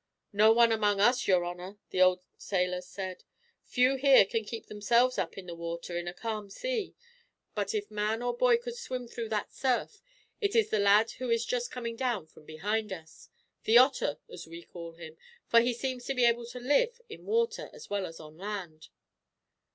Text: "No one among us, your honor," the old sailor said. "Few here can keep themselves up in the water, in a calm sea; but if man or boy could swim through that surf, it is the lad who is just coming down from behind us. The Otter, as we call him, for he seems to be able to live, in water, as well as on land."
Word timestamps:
"No 0.33 0.51
one 0.51 0.71
among 0.71 0.99
us, 0.99 1.27
your 1.27 1.45
honor," 1.45 1.77
the 1.91 2.01
old 2.01 2.21
sailor 2.35 2.81
said. 2.81 3.23
"Few 3.65 3.97
here 3.97 4.25
can 4.25 4.43
keep 4.43 4.65
themselves 4.65 5.19
up 5.19 5.37
in 5.37 5.45
the 5.45 5.53
water, 5.53 5.95
in 5.95 6.07
a 6.07 6.11
calm 6.15 6.49
sea; 6.49 6.95
but 7.53 7.75
if 7.75 7.91
man 7.91 8.23
or 8.23 8.35
boy 8.35 8.57
could 8.57 8.75
swim 8.75 9.07
through 9.07 9.29
that 9.29 9.53
surf, 9.53 10.01
it 10.41 10.55
is 10.55 10.71
the 10.71 10.79
lad 10.79 11.11
who 11.11 11.29
is 11.29 11.45
just 11.45 11.69
coming 11.69 11.95
down 11.95 12.25
from 12.25 12.45
behind 12.47 12.91
us. 12.91 13.29
The 13.65 13.77
Otter, 13.77 14.17
as 14.27 14.47
we 14.47 14.63
call 14.63 14.93
him, 14.93 15.17
for 15.45 15.61
he 15.61 15.71
seems 15.71 16.05
to 16.05 16.15
be 16.15 16.25
able 16.25 16.47
to 16.47 16.59
live, 16.59 16.99
in 17.07 17.27
water, 17.27 17.69
as 17.71 17.87
well 17.91 18.07
as 18.07 18.19
on 18.19 18.39
land." 18.39 18.89